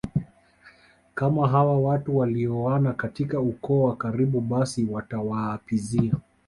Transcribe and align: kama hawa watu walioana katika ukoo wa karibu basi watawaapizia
kama 1.15 1.47
hawa 1.47 1.79
watu 1.79 2.17
walioana 2.17 2.93
katika 2.93 3.39
ukoo 3.39 3.83
wa 3.83 3.95
karibu 3.95 4.41
basi 4.41 4.85
watawaapizia 4.85 6.13